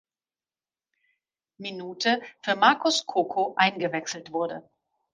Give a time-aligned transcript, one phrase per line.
[1.59, 4.67] Minute für Marcus Coco eingewechselt wurde.